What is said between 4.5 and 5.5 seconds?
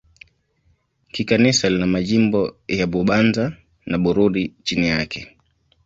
chini yake.